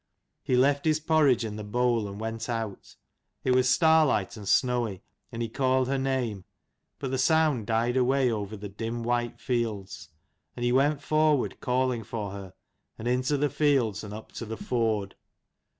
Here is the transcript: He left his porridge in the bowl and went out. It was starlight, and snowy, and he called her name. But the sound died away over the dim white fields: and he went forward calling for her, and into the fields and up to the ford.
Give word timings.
He 0.41 0.55
left 0.55 0.83
his 0.85 0.99
porridge 0.99 1.45
in 1.45 1.57
the 1.57 1.63
bowl 1.63 2.07
and 2.07 2.19
went 2.19 2.49
out. 2.49 2.95
It 3.43 3.51
was 3.51 3.69
starlight, 3.69 4.35
and 4.35 4.47
snowy, 4.49 5.03
and 5.31 5.43
he 5.43 5.47
called 5.47 5.87
her 5.89 5.99
name. 5.99 6.43
But 6.97 7.11
the 7.11 7.19
sound 7.19 7.67
died 7.67 7.95
away 7.95 8.31
over 8.31 8.57
the 8.57 8.67
dim 8.67 9.03
white 9.03 9.39
fields: 9.39 10.09
and 10.55 10.63
he 10.65 10.71
went 10.71 11.03
forward 11.03 11.59
calling 11.59 12.03
for 12.03 12.31
her, 12.31 12.55
and 12.97 13.07
into 13.07 13.37
the 13.37 13.51
fields 13.51 14.03
and 14.03 14.11
up 14.11 14.31
to 14.31 14.45
the 14.47 14.57
ford. 14.57 15.13